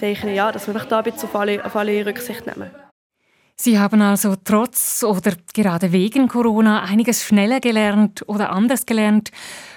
denke 0.00 0.28
ich, 0.28 0.36
ja, 0.36 0.52
dass 0.52 0.66
wir 0.66 0.74
da 0.74 0.98
ein 0.98 1.04
bisschen 1.04 1.28
auf 1.28 1.36
alle, 1.36 1.64
auf 1.64 1.74
alle 1.76 2.04
Rücksicht 2.04 2.46
nehmen. 2.46 2.70
Sie 3.56 3.78
haben 3.78 4.02
also 4.02 4.34
trotz 4.42 5.04
oder 5.04 5.32
gerade 5.54 5.92
wegen 5.92 6.26
Corona 6.26 6.82
einiges 6.82 7.24
schneller 7.24 7.60
gelernt 7.60 8.24
oder 8.26 8.50
anders 8.50 8.84
gelernt. 8.84 9.30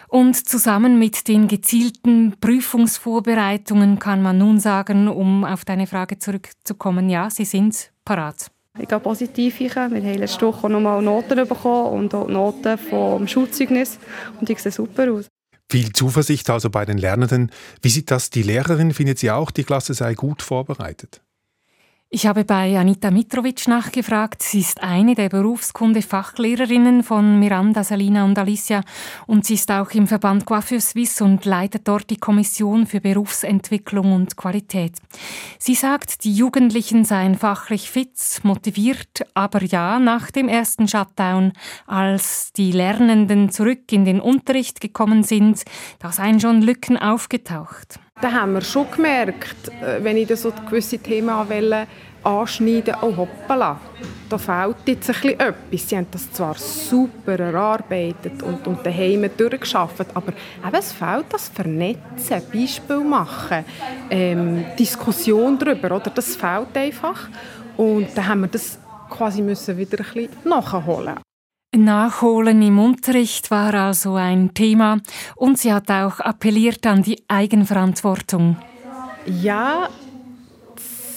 Und 0.07 0.47
zusammen 0.47 0.97
mit 0.97 1.27
den 1.27 1.47
gezielten 1.47 2.35
Prüfungsvorbereitungen 2.39 3.99
kann 3.99 4.21
man 4.21 4.39
nun 4.39 4.59
sagen, 4.59 5.07
um 5.07 5.43
auf 5.43 5.63
deine 5.63 5.85
Frage 5.85 6.17
zurückzukommen, 6.17 7.09
ja, 7.09 7.29
Sie 7.29 7.45
sind 7.45 7.91
parat. 8.03 8.49
Ich 8.79 8.87
gehe 8.87 8.99
positiv 8.99 9.59
rein. 9.75 9.93
Wir 9.93 10.01
haben 10.01 10.19
letzte 10.19 10.45
Woche 10.45 10.69
noch 10.69 10.79
mal 10.79 11.01
Noten 11.01 11.47
bekommen 11.47 11.93
und 11.99 12.13
auch 12.13 12.27
Noten 12.27 12.77
vom 12.77 13.27
Schulzeugnis. 13.27 13.99
Und 14.39 14.49
die 14.49 14.55
sehen 14.55 14.71
super 14.71 15.11
aus. 15.11 15.25
Viel 15.69 15.91
Zuversicht 15.91 16.49
also 16.49 16.69
bei 16.69 16.85
den 16.85 16.97
Lernenden. 16.97 17.51
Wie 17.81 17.89
sieht 17.89 18.09
das 18.09 18.29
die 18.29 18.43
Lehrerin? 18.43 18.93
Findet 18.93 19.19
sie 19.19 19.31
auch, 19.31 19.51
die 19.51 19.63
Klasse 19.63 19.93
sei 19.93 20.13
gut 20.13 20.41
vorbereitet? 20.41 21.21
Ich 22.09 22.25
habe 22.25 22.45
bei 22.45 22.79
Anita 22.79 23.11
Mitrovic 23.11 23.67
nachgefragt. 23.67 24.41
Sie 24.41 24.61
ist 24.61 24.81
eine 24.81 25.13
der 25.13 25.27
Berufskunde-Fachlehrerinnen 25.27 27.03
von 27.03 27.37
Miranda, 27.37 27.83
Salina 27.83 28.23
und 28.23 28.39
Alicia 28.39 28.81
und 29.25 29.45
sie 29.45 29.55
ist 29.55 29.69
auch 29.71 29.91
im 29.91 30.07
Verband 30.07 30.45
Coiffure 30.45 30.79
Suisse 30.79 31.21
und 31.21 31.43
leitet 31.43 31.85
dort 31.85 32.09
die 32.09 32.15
Kommission 32.15 32.87
für 32.87 33.01
Berufsentwicklung 33.01 34.13
und 34.13 34.37
Qualität. 34.37 34.93
Sie 35.59 35.75
sagt, 35.75 36.23
die 36.23 36.33
Jugendlichen 36.33 37.03
seien 37.03 37.35
fachlich 37.35 37.91
fit, 37.91 38.39
motiviert, 38.43 39.25
aber 39.33 39.61
ja, 39.65 39.99
nach 39.99 40.31
dem 40.31 40.47
ersten 40.47 40.87
Shutdown, 40.87 41.51
als 41.87 42.53
die 42.53 42.71
Lernenden 42.71 43.49
zurück 43.49 43.91
in 43.91 44.05
den 44.05 44.21
Unterricht 44.21 44.79
gekommen 44.79 45.23
sind, 45.23 45.65
da 45.99 46.13
seien 46.13 46.39
schon 46.39 46.61
Lücken 46.61 46.95
aufgetaucht. 46.95 47.99
Da 48.19 48.31
haben 48.31 48.53
wir 48.53 48.61
schon 48.61 48.89
gemerkt, 48.89 49.69
äh, 49.81 50.03
wenn 50.03 50.17
ich 50.17 50.35
so 50.35 50.51
gewisse 50.69 50.97
Themen 50.97 51.29
anschneiden 52.23 52.95
oh 53.01 53.15
hoppala, 53.15 53.79
da 54.27 54.37
fehlt 54.37 54.75
jetzt 54.85 55.09
ein 55.09 55.13
bisschen 55.13 55.39
etwas. 55.39 55.89
Sie 55.89 55.95
haben 55.95 56.07
das 56.11 56.31
zwar 56.31 56.55
super 56.55 57.39
erarbeitet 57.39 58.41
und, 58.41 58.67
und 58.67 58.85
daheim 58.85 59.29
durchgeschafft, 59.37 60.07
aber 60.13 60.33
eben, 60.33 60.75
es 60.75 60.91
fehlt 60.91 61.25
das 61.29 61.47
Vernetzen, 61.49 62.41
Beispiel 62.51 62.99
machen, 62.99 63.63
ähm, 64.09 64.65
Diskussion 64.77 65.57
darüber, 65.57 65.95
oder? 65.95 66.09
das 66.09 66.35
fehlt 66.35 66.75
einfach. 66.75 67.29
Und 67.77 68.07
dann 68.15 68.27
haben 68.27 68.41
wir 68.41 68.47
das 68.47 68.79
quasi 69.09 69.41
müssen 69.41 69.77
wieder 69.77 69.99
ein 69.99 70.13
bisschen 70.13 70.29
nachholen. 70.43 71.26
Nachholen 71.77 72.61
im 72.61 72.79
Unterricht 72.79 73.51
war 73.51 73.73
also 73.73 74.15
ein 74.15 74.53
Thema 74.53 74.99
und 75.35 75.57
sie 75.57 75.73
hat 75.73 75.89
auch 75.89 76.19
appelliert 76.19 76.85
an 76.85 77.03
die 77.03 77.23
Eigenverantwortung. 77.27 78.57
Ja, 79.25 79.89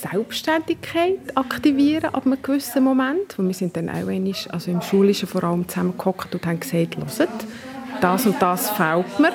Selbstständigkeit 0.00 1.37
aktivieren 1.37 2.14
ab 2.14 2.25
einem 2.25 2.43
gewissen 2.43 2.83
Moment. 2.83 3.38
wir 3.38 3.55
sind 3.55 3.76
dann 3.76 3.90
auch 3.90 4.09
einmal, 4.09 4.35
also 4.49 4.71
im 4.71 4.81
Schulischen 4.81 5.29
vor 5.29 5.45
allem 5.45 5.69
zusammengehockt 5.69 6.35
und 6.35 6.47
haben 6.47 6.61
gesagt, 6.61 6.97
hört, 6.97 7.47
das 8.00 8.26
und 8.26 8.40
das 8.40 8.71
fehlt 8.71 9.21
mir. 9.21 9.33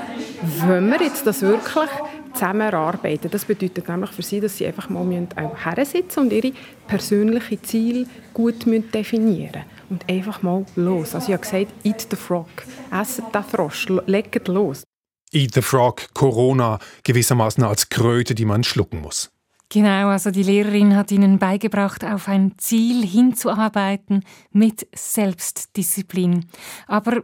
Wenn 0.68 0.90
wir 0.90 1.02
jetzt 1.02 1.28
das 1.28 1.42
wirklich 1.42 1.90
zusammenarbeiten, 2.34 3.30
das 3.30 3.46
bedeutet 3.46 3.88
nämlich 3.88 4.12
für 4.12 4.24
sie, 4.24 4.40
dass 4.40 4.58
sie 4.58 4.66
einfach 4.66 4.90
mal 4.90 5.28
auch 5.36 5.86
sitzen 5.86 6.20
und 6.20 6.34
ihre 6.34 6.52
persönlichen 6.88 7.64
Ziele 7.64 8.08
gut 8.34 8.66
definieren 8.66 9.52
müssen. 9.52 9.75
Und 9.90 10.10
einfach 10.10 10.42
mal 10.42 10.66
los. 10.76 11.14
Also 11.14 11.28
ich 11.28 11.34
habe 11.34 11.44
gesagt, 11.44 11.86
eat 11.86 12.08
the 12.10 12.16
frog, 12.16 12.48
esset 12.92 13.26
den 13.34 13.44
Frosch, 13.44 13.88
legt 14.08 14.48
los. 14.48 14.84
Eat 15.32 15.54
the 15.54 15.62
Frog, 15.62 16.14
Corona 16.14 16.80
gewissermaßen 17.04 17.64
als 17.64 17.90
Kröte, 17.90 18.36
die 18.36 18.46
man 18.46 18.64
schlucken 18.64 19.02
muss. 19.02 19.32
Genau, 19.70 20.10
also 20.10 20.32
die 20.32 20.44
Lehrerin 20.44 20.96
hat 20.96 21.12
ihnen 21.12 21.40
beigebracht, 21.40 22.06
auf 22.06 22.28
ein 22.28 22.54
Ziel 22.58 23.06
hinzuarbeiten 23.06 24.24
mit 24.52 24.88
Selbstdisziplin. 24.96 26.46
Aber 26.88 27.24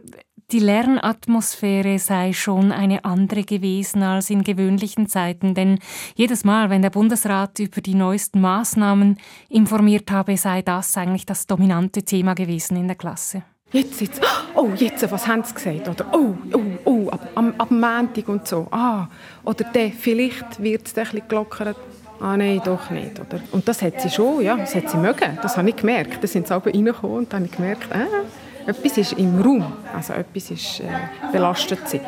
die 0.52 0.58
Lernatmosphäre 0.58 1.98
sei 1.98 2.34
schon 2.34 2.72
eine 2.72 3.04
andere 3.04 3.42
gewesen 3.42 4.02
als 4.02 4.28
in 4.28 4.44
gewöhnlichen 4.44 5.08
Zeiten, 5.08 5.54
denn 5.54 5.78
jedes 6.14 6.44
Mal, 6.44 6.68
wenn 6.68 6.82
der 6.82 6.90
Bundesrat 6.90 7.58
über 7.58 7.80
die 7.80 7.94
neuesten 7.94 8.40
Maßnahmen 8.42 9.18
informiert 9.48 10.10
habe, 10.10 10.36
sei 10.36 10.60
das 10.60 10.96
eigentlich 10.96 11.24
das 11.24 11.46
dominante 11.46 12.02
Thema 12.02 12.34
gewesen 12.34 12.76
in 12.76 12.86
der 12.86 12.96
Klasse. 12.96 13.44
Jetzt, 13.72 14.02
jetzt, 14.02 14.20
oh, 14.54 14.68
jetzt, 14.76 15.10
was 15.10 15.26
haben 15.26 15.42
sie 15.44 15.54
gesagt? 15.54 15.88
Oder, 15.88 16.06
oh, 16.12 16.34
oh, 16.52 16.60
oh, 16.84 17.08
ab, 17.08 17.26
ab, 17.34 17.54
ab 17.56 17.70
Montag 17.70 18.28
und 18.28 18.46
so. 18.46 18.68
Ah, 18.70 19.08
oder 19.44 19.64
der, 19.64 19.90
vielleicht 19.90 20.62
wird 20.62 20.86
es 20.86 20.98
ein 20.98 21.04
bisschen 21.04 21.28
gelockert. 21.28 21.78
Ah, 22.20 22.36
nein, 22.36 22.60
doch 22.62 22.90
nicht. 22.90 23.18
Oder? 23.18 23.40
Und 23.52 23.66
das 23.66 23.80
hat 23.80 23.98
sie 24.02 24.10
schon, 24.10 24.42
ja, 24.42 24.56
das 24.58 24.74
hat 24.74 24.90
sie 24.90 24.98
mögen. 24.98 25.38
Das 25.40 25.56
habe 25.56 25.70
ich 25.70 25.76
gemerkt. 25.76 26.22
Da 26.22 26.26
sind 26.28 26.46
sie 26.46 26.54
aber 26.54 26.72
reingekommen 26.72 27.16
und 27.16 27.32
dann 27.32 27.44
habe 27.44 27.50
ich 27.50 27.56
gemerkt, 27.56 27.88
ah, 27.92 28.26
etwas 28.66 28.98
ist 28.98 29.12
im 29.14 29.40
Raum, 29.40 29.72
also 29.94 30.12
etwas 30.12 30.50
ist, 30.50 30.80
äh, 30.80 30.86
belastet 31.32 31.88
sie. 31.88 32.00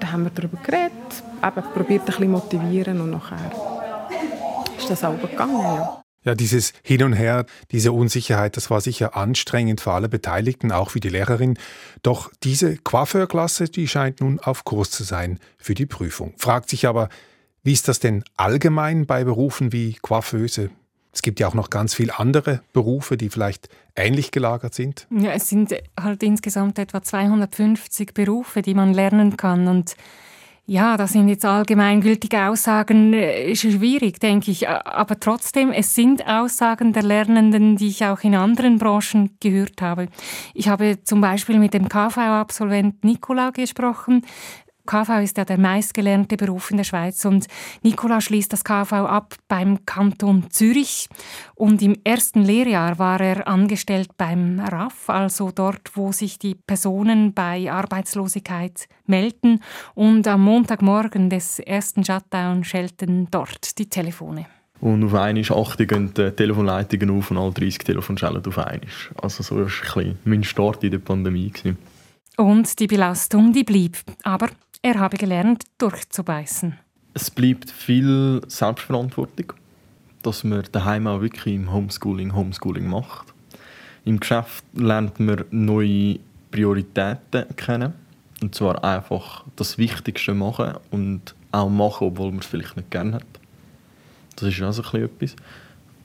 Da 0.00 0.12
haben 0.12 0.24
wir 0.24 0.30
darüber 0.30 0.58
geredet, 0.62 0.92
eben 1.42 1.72
probiert 1.74 2.02
ein 2.02 2.06
bisschen 2.06 2.30
motivieren 2.30 3.00
und 3.00 3.10
nachher 3.10 3.52
ist 4.78 4.90
das 4.90 5.04
auch 5.04 5.20
gegangen, 5.20 5.60
ja. 5.60 6.02
Ja, 6.24 6.36
dieses 6.36 6.72
Hin 6.84 7.02
und 7.02 7.14
Her, 7.14 7.46
diese 7.72 7.90
Unsicherheit, 7.90 8.56
das 8.56 8.70
war 8.70 8.80
sicher 8.80 9.16
anstrengend 9.16 9.80
für 9.80 9.90
alle 9.90 10.08
Beteiligten, 10.08 10.70
auch 10.70 10.90
für 10.90 11.00
die 11.00 11.08
Lehrerin. 11.08 11.58
Doch 12.02 12.30
diese 12.44 12.76
Coiffeurklasse, 12.76 13.64
die 13.64 13.88
scheint 13.88 14.20
nun 14.20 14.38
auf 14.38 14.64
Kurs 14.64 14.92
zu 14.92 15.02
sein 15.02 15.40
für 15.58 15.74
die 15.74 15.86
Prüfung. 15.86 16.32
Fragt 16.36 16.68
sich 16.68 16.86
aber, 16.86 17.08
wie 17.64 17.72
ist 17.72 17.88
das 17.88 17.98
denn 17.98 18.22
allgemein 18.36 19.06
bei 19.06 19.24
Berufen 19.24 19.72
wie 19.72 19.94
Coiffeuse? 19.94 20.70
Es 21.12 21.22
gibt 21.22 21.40
ja 21.40 21.46
auch 21.46 21.54
noch 21.54 21.70
ganz 21.70 21.94
viele 21.94 22.18
andere 22.18 22.62
Berufe, 22.72 23.16
die 23.16 23.28
vielleicht 23.28 23.68
ähnlich 23.96 24.30
gelagert 24.30 24.74
sind. 24.74 25.06
Ja, 25.10 25.32
es 25.32 25.48
sind 25.48 25.74
halt 26.00 26.22
insgesamt 26.22 26.78
etwa 26.78 27.02
250 27.02 28.14
Berufe, 28.14 28.62
die 28.62 28.74
man 28.74 28.94
lernen 28.94 29.36
kann 29.36 29.68
und 29.68 29.94
ja, 30.64 30.96
das 30.96 31.12
sind 31.12 31.28
jetzt 31.28 31.44
allgemeingültige 31.44 32.46
Aussagen, 32.46 33.12
äh, 33.12 33.54
schwierig, 33.56 34.20
denke 34.20 34.52
ich. 34.52 34.68
Aber 34.68 35.18
trotzdem, 35.18 35.72
es 35.72 35.94
sind 35.94 36.24
Aussagen 36.26 36.92
der 36.92 37.02
Lernenden, 37.02 37.76
die 37.76 37.88
ich 37.88 38.04
auch 38.04 38.20
in 38.20 38.36
anderen 38.36 38.78
Branchen 38.78 39.36
gehört 39.40 39.82
habe. 39.82 40.06
Ich 40.54 40.68
habe 40.68 41.02
zum 41.02 41.20
Beispiel 41.20 41.58
mit 41.58 41.74
dem 41.74 41.88
KV-Absolvent 41.88 43.02
Nicola 43.02 43.50
gesprochen. 43.50 44.24
KV 44.86 45.22
ist 45.22 45.36
ja 45.36 45.44
der 45.44 45.58
meistgelernte 45.58 46.36
Beruf 46.36 46.70
in 46.70 46.76
der 46.76 46.84
Schweiz 46.84 47.24
und 47.24 47.46
Nicola 47.82 48.20
schließt 48.20 48.52
das 48.52 48.64
KV 48.64 48.92
ab 48.92 49.34
beim 49.48 49.84
Kanton 49.86 50.50
Zürich 50.50 51.08
und 51.54 51.82
im 51.82 51.96
ersten 52.04 52.42
Lehrjahr 52.42 52.98
war 52.98 53.20
er 53.20 53.46
angestellt 53.48 54.10
beim 54.16 54.60
RAF, 54.60 55.08
also 55.08 55.50
dort, 55.50 55.90
wo 55.94 56.12
sich 56.12 56.38
die 56.38 56.54
Personen 56.54 57.32
bei 57.34 57.70
Arbeitslosigkeit 57.70 58.88
melden 59.06 59.60
und 59.94 60.26
am 60.26 60.42
Montagmorgen 60.42 61.30
des 61.30 61.58
ersten 61.58 62.04
Shutdown 62.04 62.64
schelten 62.64 63.28
dort 63.30 63.78
die 63.78 63.88
Telefone. 63.88 64.46
Und 64.82 65.04
auf 65.04 65.14
einmal 65.14 65.44
achte 65.52 65.86
gehen 65.86 66.12
die 66.12 66.32
Telefonleitungen 66.32 67.16
auf 67.16 67.30
und 67.30 67.38
alle 67.38 67.52
30 67.52 67.78
Telefone 67.78 68.18
schellen 68.18 68.44
auf 68.44 68.58
einmal. 68.58 68.80
Also 69.22 69.44
so 69.44 69.56
war 69.60 70.04
mein 70.24 70.42
Start 70.42 70.82
in 70.82 70.90
der 70.90 70.98
Pandemie. 70.98 71.52
Und 72.36 72.80
die 72.80 72.88
Belastung, 72.88 73.52
die 73.52 73.62
blieb. 73.62 73.98
Aber 74.24 74.48
er 74.82 74.98
habe 74.98 75.16
gelernt, 75.16 75.64
durchzubeißen. 75.78 76.78
Es 77.14 77.30
bleibt 77.30 77.70
viel 77.70 78.40
Selbstverantwortung, 78.48 79.52
dass 80.22 80.44
man 80.44 80.64
daheim 80.72 81.06
auch 81.06 81.20
wirklich 81.20 81.54
im 81.54 81.72
Homeschooling 81.72 82.34
Homeschooling 82.34 82.88
macht. 82.88 83.32
Im 84.04 84.18
Geschäft 84.18 84.64
lernt 84.74 85.20
man 85.20 85.44
neue 85.50 86.18
Prioritäten 86.50 87.56
kennen. 87.56 87.94
Und 88.40 88.56
zwar 88.56 88.82
einfach 88.82 89.44
das 89.54 89.78
Wichtigste 89.78 90.34
machen 90.34 90.74
und 90.90 91.34
auch 91.52 91.68
machen, 91.68 92.08
obwohl 92.08 92.30
man 92.32 92.40
es 92.40 92.46
vielleicht 92.46 92.76
nicht 92.76 92.90
gerne 92.90 93.14
hat. 93.14 93.26
Das 94.34 94.48
ist 94.48 94.60
auch 94.62 94.72
so 94.72 94.82
etwas. 94.98 95.36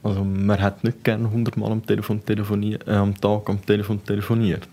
Also 0.04 0.24
man 0.24 0.62
hat 0.62 0.84
nicht 0.84 1.04
gerne 1.04 1.26
100 1.26 1.58
Mal 1.58 1.72
am, 1.72 1.84
Telefon 1.84 2.22
äh, 2.28 2.78
am 2.86 3.20
Tag 3.20 3.50
am 3.50 3.66
Telefon 3.66 4.04
telefoniert. 4.04 4.68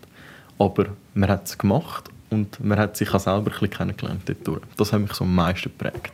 Aber 0.58 0.88
man 1.14 1.30
hat 1.30 1.46
es 1.46 1.56
gemacht 1.56 2.10
und 2.34 2.62
man 2.62 2.78
hat 2.78 2.96
sich 2.96 3.12
auch 3.14 3.20
selber 3.20 3.46
ein 3.46 3.52
bisschen 3.52 3.70
kennengelernt 3.70 4.22
dadurch. 4.26 4.62
Das 4.76 4.92
hat 4.92 5.00
mich 5.00 5.12
so 5.12 5.24
am 5.24 5.34
meisten 5.34 5.70
geprägt. 5.70 6.12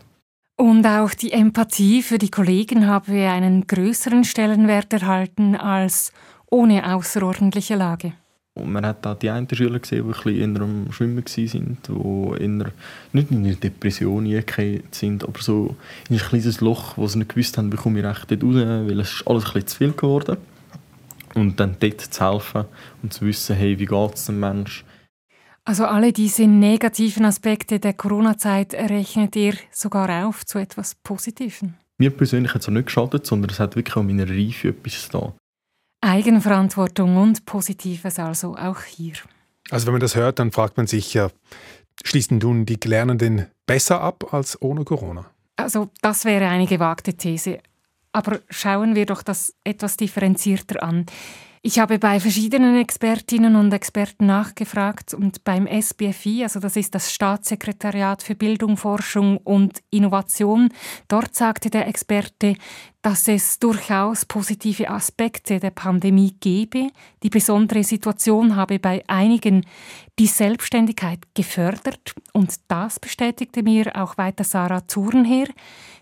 Und 0.57 0.87
auch 0.87 1.15
die 1.15 1.33
Empathie 1.33 2.03
für 2.03 2.19
die 2.19 2.31
Kollegen 2.31 2.87
habe 2.87 3.13
einen 3.13 3.67
größeren 3.67 4.25
Stellenwert 4.25 4.93
erhalten 4.93 5.57
als 5.57 6.13
ohne 6.51 6.95
außerordentliche 6.95 7.77
Lage. 7.77 8.13
Und 8.55 8.73
man 8.73 8.85
hat 8.85 9.07
auch 9.07 9.17
die 9.17 9.31
einen 9.31 9.49
Schüler 9.51 9.79
gesehen, 9.79 10.05
die 10.05 10.11
ein 10.11 10.13
bisschen 10.13 10.43
in 10.43 10.57
einem 10.57 10.93
Schwimmen 10.93 11.25
waren, 11.25 11.79
die 11.89 12.45
in 12.45 12.61
einer, 12.61 12.73
nicht 13.13 13.31
in 13.31 13.47
einer 13.47 13.55
Depression 13.55 14.27
eingekehrt 14.27 14.95
sind, 14.95 15.25
aber 15.25 15.41
so 15.41 15.77
in 16.09 16.17
ein 16.17 16.23
kleines 16.23 16.61
Loch, 16.61 16.97
wo 16.97 17.07
sie 17.07 17.19
nicht 17.19 17.31
gewusst 17.31 17.57
haben, 17.57 17.73
wie 17.73 17.77
komme 17.77 18.01
ich 18.01 18.05
recht 18.05 18.31
dort 18.31 18.43
raus, 18.43 18.55
weil 18.55 19.01
es 19.01 19.13
ist 19.13 19.27
alles 19.27 19.45
ein 19.45 19.53
bisschen 19.53 19.67
zu 19.69 19.77
viel 19.79 19.93
geworden. 19.93 20.37
Und 21.35 21.61
dann 21.61 21.77
dort 21.79 22.01
zu 22.01 22.29
helfen 22.29 22.65
und 23.03 23.13
zu 23.15 23.25
wissen, 23.25 23.57
hey, 23.57 23.79
wie 23.79 23.87
geht 23.87 24.15
es 24.15 24.27
dem 24.27 24.41
Menschen, 24.41 24.85
also 25.71 25.85
alle 25.85 26.13
diese 26.13 26.49
negativen 26.49 27.25
Aspekte 27.25 27.79
der 27.79 27.93
Corona-Zeit 27.93 28.75
rechnet 28.75 29.37
ihr 29.37 29.55
sogar 29.71 30.27
auf 30.27 30.45
zu 30.45 30.59
etwas 30.59 30.97
Positivem? 30.97 31.75
Mir 31.97 32.11
persönlich 32.11 32.53
hat 32.55 32.63
es 32.63 32.69
auch 32.69 32.73
nicht 32.73 32.87
geschadet, 32.87 33.25
sondern 33.25 33.53
es 33.53 33.61
hat 33.61 33.77
wirklich 33.77 33.97
an 33.97 34.09
meiner 34.09 34.29
Reife 34.29 34.71
etwas 34.71 35.09
da. 35.11 35.33
Eigenverantwortung 36.01 37.17
und 37.17 37.47
Positives 37.47 38.19
also 38.19 38.57
auch 38.57 38.83
hier. 38.83 39.13
Also 39.71 39.87
wenn 39.87 39.93
man 39.93 40.01
das 40.01 40.17
hört, 40.17 40.41
dann 40.41 40.51
fragt 40.51 40.77
man 40.77 40.89
sich 40.89 41.15
ja, 41.15 41.31
schließen 42.03 42.39
nun 42.39 42.67
die 42.67 42.81
Lernenden 42.83 43.47
besser 43.65 44.01
ab 44.01 44.35
als 44.35 44.61
ohne 44.61 44.83
Corona? 44.83 45.31
Also 45.55 45.91
das 46.03 46.25
wäre 46.25 46.49
eine 46.49 46.67
gewagte 46.67 47.15
These. 47.15 47.61
Aber 48.11 48.41
schauen 48.49 48.97
wir 48.97 49.07
doch 49.07 49.23
das 49.23 49.55
etwas 49.63 49.97
differenzierter 49.97 50.83
an. 50.83 51.07
Ich 51.63 51.79
habe 51.79 51.99
bei 51.99 52.21
verschiedenen 52.21 52.81
Expertinnen 52.81 53.55
und 53.55 53.71
Experten 53.75 54.25
nachgefragt 54.25 55.13
und 55.13 55.45
beim 55.45 55.67
SBFI, 55.67 56.45
also 56.45 56.59
das 56.59 56.75
ist 56.75 56.95
das 56.95 57.13
Staatssekretariat 57.13 58.23
für 58.23 58.35
Bildung, 58.35 58.79
Forschung 58.79 59.37
und 59.37 59.83
Innovation, 59.91 60.71
dort 61.09 61.35
sagte 61.35 61.69
der 61.69 61.87
Experte, 61.87 62.55
dass 63.03 63.29
es 63.29 63.59
durchaus 63.59 64.27
positive 64.27 64.91
Aspekte 64.91 65.59
der 65.59 65.71
Pandemie 65.71 66.37
gebe. 66.39 66.89
Die 67.23 67.31
besondere 67.31 67.83
Situation 67.83 68.57
habe 68.57 68.79
bei 68.79 69.03
einigen 69.07 69.65
die 70.19 70.27
Selbstständigkeit 70.27 71.21
gefördert 71.35 72.15
und 72.33 72.55
das 72.69 73.01
bestätigte 73.01 73.63
mir 73.63 73.97
auch 73.97 74.19
weiter 74.19 74.45
Sarah 74.45 74.83
Thurnherr. 74.83 75.49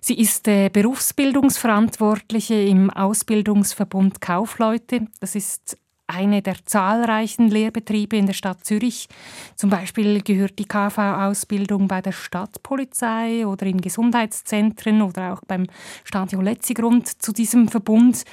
Sie 0.00 0.18
ist 0.18 0.48
äh, 0.48 0.70
Berufsbildungsverantwortliche 0.70 2.54
im 2.54 2.90
Ausbildungsverbund 2.90 4.20
Kaufleute. 4.20 5.06
Das 5.20 5.36
ist 5.36 5.78
eine 6.08 6.42
der 6.42 6.56
zahlreichen 6.64 7.48
Lehrbetriebe 7.48 8.16
in 8.16 8.26
der 8.26 8.32
Stadt 8.32 8.64
Zürich. 8.64 9.08
Zum 9.54 9.70
Beispiel 9.70 10.22
gehört 10.22 10.58
die 10.58 10.64
KV-Ausbildung 10.64 11.86
bei 11.86 12.00
der 12.00 12.12
Stadtpolizei 12.12 13.46
oder 13.46 13.66
in 13.66 13.80
Gesundheitszentren 13.80 15.02
oder 15.02 15.34
auch 15.34 15.42
beim 15.46 15.66
Stadion 16.04 16.44
Letzigrund 16.44 17.22
zu 17.22 17.32
diesem 17.32 17.68
Verbund. 17.68 18.24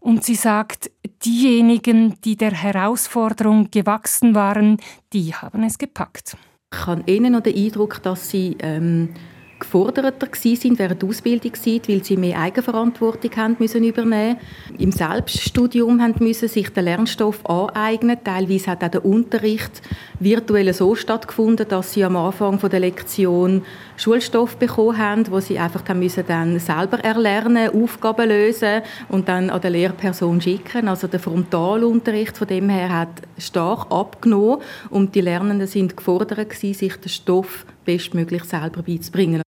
Und 0.00 0.24
sie 0.24 0.34
sagt, 0.34 0.90
diejenigen, 1.24 2.20
die 2.24 2.36
der 2.36 2.52
Herausforderung 2.52 3.70
gewachsen 3.70 4.34
waren, 4.34 4.78
die 5.12 5.32
haben 5.32 5.62
es 5.62 5.78
gepackt. 5.78 6.36
Ich 6.74 6.86
habe 6.86 7.04
Ihnen 7.06 7.34
noch 7.34 7.42
den 7.42 7.56
Eindruck, 7.56 8.02
dass 8.02 8.28
Sie 8.30 8.56
ähm, 8.60 9.10
geforderter 9.62 10.28
sind 10.34 10.78
während 10.78 11.02
der 11.02 11.08
Ausbildungszeit, 11.08 11.88
weil 11.88 12.04
sie 12.04 12.16
mehr 12.16 12.38
Eigenverantwortung 12.38 13.30
haben 13.36 13.56
müssen 13.58 13.84
übernehmen 13.84 14.36
Im 14.78 14.92
Selbststudium 14.92 16.02
haben 16.02 16.14
müssen 16.18 16.48
sich 16.48 16.68
den 16.70 16.84
Lernstoff 16.84 17.44
aneignen. 17.46 18.18
Teilweise 18.22 18.72
hat 18.72 18.84
auch 18.84 18.88
der 18.88 19.04
Unterricht 19.04 19.82
virtuell 20.18 20.72
so 20.74 20.94
stattgefunden, 20.94 21.66
dass 21.68 21.92
sie 21.92 22.04
am 22.04 22.16
Anfang 22.16 22.58
der 22.58 22.80
Lektion 22.80 23.62
Schulstoff 23.96 24.56
bekommen 24.56 24.98
haben, 24.98 25.30
wo 25.30 25.38
sie 25.40 25.58
einfach 25.58 25.82
dann 25.82 25.98
müssen 26.00 26.24
dann 26.26 26.58
selber 26.58 26.98
erlernen, 26.98 27.70
Aufgaben 27.70 28.28
lösen 28.28 28.82
und 29.08 29.28
dann 29.28 29.50
an 29.50 29.60
der 29.60 29.70
Lehrperson 29.70 30.40
schicken. 30.40 30.88
Also 30.88 31.06
der 31.06 31.20
Frontalunterricht 31.20 32.36
von 32.36 32.48
dem 32.48 32.68
her 32.68 32.88
hat 32.88 33.22
stark 33.38 33.90
abgenommen 33.90 34.58
und 34.90 35.14
die 35.14 35.20
Lernenden 35.20 35.68
sind 35.68 35.96
gefordert 35.96 36.52
sich 36.52 36.96
den 36.96 37.08
Stoff 37.08 37.64
bestmöglich 37.84 38.44
selber 38.44 38.82
beizubringen. 38.82 39.42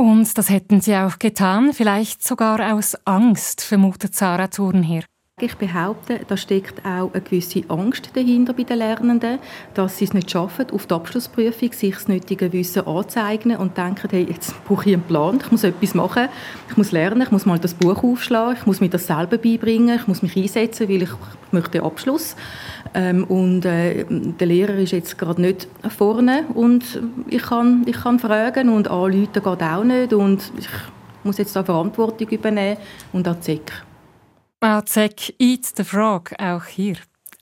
Und 0.00 0.38
das 0.38 0.48
hätten 0.48 0.80
sie 0.80 0.94
auch 0.94 1.18
getan, 1.18 1.72
vielleicht 1.72 2.24
sogar 2.24 2.72
aus 2.72 2.96
Angst, 3.04 3.62
vermutet 3.62 4.14
Sarah 4.14 4.46
Thurnherr. 4.46 5.02
Ich 5.40 5.54
behaupte, 5.56 6.18
da 6.26 6.36
steckt 6.36 6.84
auch 6.84 7.12
eine 7.12 7.22
gewisse 7.22 7.62
Angst 7.68 8.10
dahinter 8.14 8.52
bei 8.52 8.64
den 8.64 8.78
Lernenden, 8.78 9.38
dass 9.72 9.98
sie 9.98 10.04
es 10.04 10.12
nicht 10.12 10.28
schaffen, 10.28 10.66
auf 10.72 10.86
die 10.86 10.94
Abschlussprüfung 10.94 11.72
sich 11.72 11.94
das 11.94 12.08
nötige 12.08 12.52
Wissen 12.52 12.84
anzueignen 12.84 13.56
und 13.56 13.76
denken, 13.76 14.08
hey, 14.10 14.26
jetzt 14.28 14.52
brauche 14.64 14.88
ich 14.88 14.96
einen 14.96 15.04
Plan, 15.04 15.38
ich 15.40 15.52
muss 15.52 15.62
etwas 15.62 15.94
machen, 15.94 16.28
ich 16.68 16.76
muss 16.76 16.90
lernen, 16.90 17.22
ich 17.22 17.30
muss 17.30 17.46
mal 17.46 17.60
das 17.60 17.74
Buch 17.74 18.02
aufschlagen, 18.02 18.56
ich 18.58 18.66
muss 18.66 18.80
mir 18.80 18.88
das 18.88 19.06
selber 19.06 19.38
beibringen, 19.38 19.94
ich 19.94 20.08
muss 20.08 20.22
mich 20.22 20.36
einsetzen, 20.36 20.88
weil 20.88 21.02
ich 21.02 21.10
möchte 21.52 21.84
Abschluss. 21.84 22.34
Ähm, 22.94 23.22
und 23.22 23.64
äh, 23.64 24.06
der 24.08 24.46
Lehrer 24.48 24.74
ist 24.74 24.90
jetzt 24.90 25.18
gerade 25.18 25.40
nicht 25.40 25.68
vorne 25.96 26.46
und 26.54 27.00
ich 27.28 27.42
kann, 27.42 27.84
ich 27.86 28.02
kann 28.02 28.18
fragen 28.18 28.70
und 28.70 28.88
anrufen 28.88 29.28
geht 29.32 29.46
auch 29.46 29.84
nicht 29.84 30.12
und 30.12 30.50
ich 30.58 30.68
muss 31.22 31.38
jetzt 31.38 31.54
da 31.54 31.62
Verantwortung 31.62 32.28
übernehmen 32.28 32.78
und 33.12 33.28
auch 33.28 33.36
die 33.36 33.60
Zack 34.60 35.34
Eat 35.38 35.66
the 35.76 35.84
Frog, 35.84 36.32
auch 36.38 36.64
hier. 36.64 36.96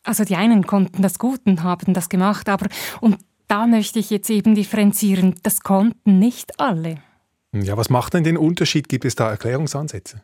Also 0.05 0.25
die 0.25 0.37
einen 0.37 0.67
konnten 0.67 1.03
das 1.03 1.19
gut 1.19 1.41
und 1.47 1.63
haben 1.63 1.95
das 1.95 2.09
gemacht, 2.09 2.49
aber, 2.49 2.69
und 3.01 3.19
da 3.49 3.67
möchte 3.67 3.99
ich 3.99 4.11
jetzt 4.11 4.31
eben 4.31 4.55
differenzieren, 4.55 5.35
das 5.43 5.61
konnten 5.61 6.19
nicht 6.19 6.61
alle. 6.61 6.99
Ja, 7.53 7.77
was 7.77 7.91
macht 7.91 8.15
denn 8.15 8.25
den 8.25 8.37
Unterschied? 8.37 8.89
Gibt 8.89 9.05
es 9.05 9.15
da 9.15 9.31
Erklärungsansätze? 9.31 10.21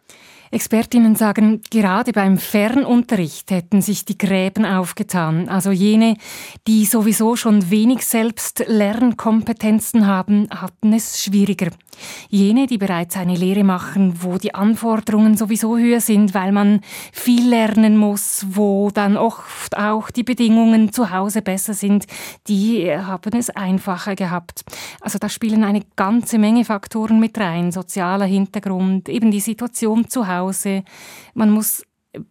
Expertinnen 0.52 1.16
sagen, 1.16 1.62
gerade 1.70 2.12
beim 2.12 2.36
Fernunterricht 2.36 3.50
hätten 3.50 3.80
sich 3.80 4.04
die 4.04 4.18
Gräben 4.18 4.66
aufgetan. 4.66 5.48
Also 5.48 5.70
jene, 5.70 6.18
die 6.66 6.84
sowieso 6.84 7.36
schon 7.36 7.70
wenig 7.70 8.04
Selbstlernkompetenzen 8.04 10.06
haben, 10.06 10.48
hatten 10.50 10.92
es 10.92 11.24
schwieriger. 11.24 11.70
Jene, 12.28 12.66
die 12.66 12.76
bereits 12.76 13.16
eine 13.16 13.34
Lehre 13.34 13.64
machen, 13.64 14.22
wo 14.22 14.36
die 14.36 14.54
Anforderungen 14.54 15.38
sowieso 15.38 15.78
höher 15.78 16.02
sind, 16.02 16.34
weil 16.34 16.52
man 16.52 16.82
viel 17.12 17.48
lernen 17.48 17.96
muss, 17.96 18.44
wo 18.50 18.90
dann 18.90 19.16
oft 19.16 19.78
auch 19.78 20.10
die 20.10 20.22
Bedingungen 20.22 20.92
zu 20.92 21.10
Hause 21.10 21.40
besser 21.40 21.72
sind, 21.72 22.06
die 22.46 22.94
haben 22.94 23.32
es 23.38 23.48
einfacher 23.48 24.16
gehabt. 24.16 24.64
Also 25.00 25.18
da 25.18 25.30
spielen 25.30 25.64
eine 25.64 25.80
ganze 25.96 26.38
Menge 26.38 26.66
Faktoren 26.66 27.20
mit 27.20 27.38
rein. 27.38 27.72
Sozialer 27.72 28.26
Hintergrund, 28.26 29.08
eben 29.08 29.30
die 29.30 29.40
Situation 29.40 30.08
zu 30.08 30.28
Hause 30.28 30.41
Hause. 30.42 30.82
Man 31.34 31.50
muss 31.50 31.84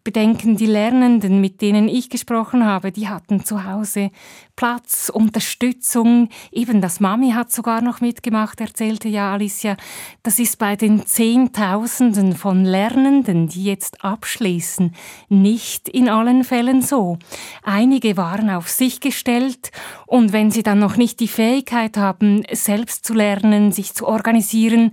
bedenken, 0.03 0.57
die 0.57 0.67
Lernenden, 0.67 1.41
mit 1.41 1.61
denen 1.61 1.87
ich 1.87 2.09
gesprochen 2.09 2.65
habe, 2.65 2.91
die 2.91 3.07
hatten 3.07 3.43
zu 3.43 3.65
Hause 3.65 4.11
Platz, 4.55 5.09
Unterstützung. 5.11 6.29
Eben 6.51 6.81
das 6.81 6.99
Mami 6.99 7.31
hat 7.31 7.51
sogar 7.51 7.81
noch 7.81 7.99
mitgemacht, 7.99 8.61
erzählte 8.61 9.09
ja 9.09 9.33
Alicia. 9.33 9.77
Das 10.21 10.37
ist 10.37 10.59
bei 10.59 10.75
den 10.75 11.07
Zehntausenden 11.07 12.35
von 12.35 12.63
Lernenden, 12.63 13.47
die 13.47 13.63
jetzt 13.63 14.03
abschließen, 14.03 14.93
nicht 15.29 15.89
in 15.89 16.09
allen 16.09 16.43
Fällen 16.43 16.83
so. 16.83 17.17
Einige 17.63 18.17
waren 18.17 18.51
auf 18.51 18.69
sich 18.69 18.99
gestellt 18.99 19.71
und 20.05 20.31
wenn 20.31 20.51
sie 20.51 20.61
dann 20.61 20.77
noch 20.77 20.95
nicht 20.95 21.19
die 21.19 21.27
Fähigkeit 21.27 21.97
haben, 21.97 22.43
selbst 22.51 23.03
zu 23.03 23.15
lernen, 23.15 23.71
sich 23.71 23.95
zu 23.95 24.05
organisieren, 24.05 24.91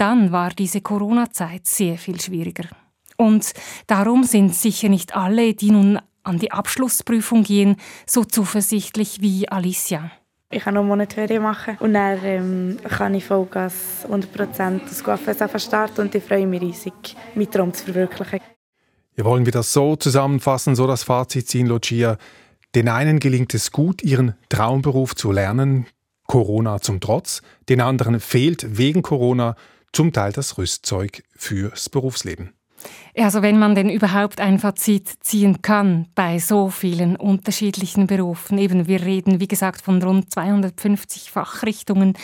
dann 0.00 0.32
war 0.32 0.50
diese 0.50 0.80
Corona-Zeit 0.80 1.66
sehr 1.66 1.98
viel 1.98 2.20
schwieriger. 2.20 2.64
Und 3.16 3.52
darum 3.86 4.24
sind 4.24 4.54
sicher 4.54 4.88
nicht 4.88 5.14
alle, 5.14 5.52
die 5.54 5.70
nun 5.70 5.98
an 6.22 6.38
die 6.38 6.52
Abschlussprüfung 6.52 7.42
gehen, 7.42 7.76
so 8.06 8.24
zuversichtlich 8.24 9.20
wie 9.20 9.48
Alicia. 9.48 10.10
Ich 10.50 10.64
kann 10.64 10.74
noch 10.74 10.82
Monate 10.84 11.38
machen 11.38 11.76
und 11.80 11.94
dann 11.94 12.18
ähm, 12.24 12.78
kann 12.88 13.14
ich 13.14 13.24
Vollgas 13.24 14.04
100% 14.10 14.80
das 14.88 15.04
GAFS 15.04 15.64
starten 15.64 16.00
und 16.00 16.14
ich 16.14 16.24
freue 16.24 16.46
mich 16.46 16.60
riesig, 16.60 16.94
meinen 17.34 17.50
Traum 17.50 17.72
zu 17.72 17.84
verwirklichen. 17.84 18.40
Ja, 19.16 19.24
wollen 19.24 19.44
wir 19.44 19.52
das 19.52 19.72
so 19.72 19.96
zusammenfassen, 19.96 20.74
so 20.74 20.86
das 20.86 21.04
Fazit 21.04 21.46
ziehen, 21.46 21.66
Lucia? 21.66 22.16
Den 22.74 22.88
einen 22.88 23.20
gelingt 23.20 23.54
es 23.54 23.70
gut, 23.70 24.02
ihren 24.02 24.34
Traumberuf 24.48 25.14
zu 25.14 25.30
lernen, 25.30 25.86
Corona 26.26 26.80
zum 26.80 27.00
Trotz, 27.00 27.42
den 27.68 27.80
anderen 27.80 28.18
fehlt 28.18 28.78
wegen 28.78 29.02
Corona 29.02 29.56
zum 29.92 30.12
Teil 30.12 30.32
das 30.32 30.58
Rüstzeug 30.58 31.22
fürs 31.36 31.88
Berufsleben. 31.88 32.52
Also 33.16 33.42
wenn 33.42 33.58
man 33.58 33.74
denn 33.74 33.90
überhaupt 33.90 34.40
ein 34.40 34.58
Fazit 34.58 35.08
ziehen 35.20 35.62
kann 35.62 36.06
bei 36.14 36.38
so 36.38 36.70
vielen 36.70 37.16
unterschiedlichen 37.16 38.06
Berufen. 38.06 38.58
Eben, 38.58 38.86
wir 38.86 39.02
reden, 39.02 39.40
wie 39.40 39.48
gesagt, 39.48 39.82
von 39.82 40.02
rund 40.02 40.32
250 40.32 41.30
Fachrichtungen. 41.30 42.14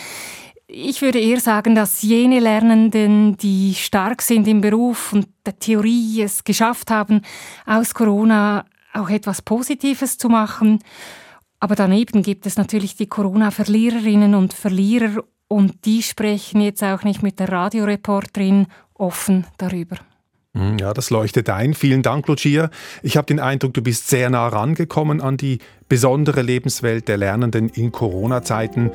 Ich 0.68 1.02
würde 1.02 1.20
eher 1.20 1.40
sagen, 1.40 1.74
dass 1.74 2.02
jene 2.02 2.40
Lernenden, 2.40 3.36
die 3.36 3.74
stark 3.74 4.22
sind 4.22 4.48
im 4.48 4.60
Beruf 4.60 5.12
und 5.12 5.28
der 5.44 5.58
Theorie 5.58 6.22
es 6.22 6.44
geschafft 6.44 6.90
haben, 6.90 7.22
aus 7.66 7.94
Corona 7.94 8.64
auch 8.92 9.10
etwas 9.10 9.42
Positives 9.42 10.18
zu 10.18 10.28
machen. 10.28 10.80
Aber 11.60 11.74
daneben 11.74 12.22
gibt 12.22 12.46
es 12.46 12.56
natürlich 12.56 12.96
die 12.96 13.06
Corona-Verliererinnen 13.06 14.34
und 14.34 14.54
Verlierer 14.54 15.22
und 15.48 15.84
die 15.84 16.02
sprechen 16.02 16.60
jetzt 16.60 16.82
auch 16.82 17.02
nicht 17.02 17.22
mit 17.22 17.38
der 17.38 17.50
Radioreporterin 17.50 18.66
offen 18.94 19.46
darüber. 19.58 19.96
Hm, 20.54 20.78
ja, 20.78 20.94
das 20.94 21.10
leuchtet 21.10 21.50
ein. 21.50 21.74
Vielen 21.74 22.02
Dank, 22.02 22.26
Lucia. 22.28 22.70
Ich 23.02 23.16
habe 23.16 23.26
den 23.26 23.40
Eindruck, 23.40 23.74
du 23.74 23.82
bist 23.82 24.08
sehr 24.08 24.30
nah 24.30 24.48
rangekommen 24.48 25.20
an 25.20 25.36
die 25.36 25.58
besondere 25.88 26.42
Lebenswelt 26.42 27.08
der 27.08 27.18
Lernenden 27.18 27.68
in 27.68 27.92
Corona-Zeiten. 27.92 28.90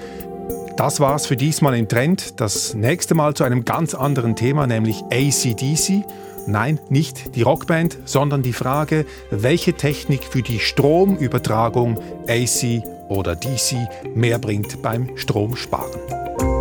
Das 0.76 1.00
war's 1.00 1.28
für 1.28 1.36
diesmal 1.36 1.78
im 1.78 1.88
Trend. 1.88 2.40
Das 2.42 2.74
nächste 2.74 3.14
Mal 3.14 3.36
zu 3.36 3.44
einem 3.44 3.64
ganz 3.64 3.94
anderen 3.94 4.36
Thema, 4.36 4.66
nämlich 4.66 5.04
ACDC. 5.12 6.04
Nein, 6.48 6.80
nicht 6.90 7.36
die 7.36 7.44
Rockband, 7.44 8.00
sondern 8.06 8.42
die 8.42 8.54
Frage, 8.54 9.06
welche 9.30 9.74
Technik 9.74 10.24
für 10.24 10.42
die 10.42 10.60
Stromübertragung 10.60 12.00
AC 12.28 12.82
oder 13.12 13.36
DC 13.36 13.76
mehr 14.16 14.40
bringt 14.40 14.82
beim 14.82 15.16
Stromsparen. 15.18 16.61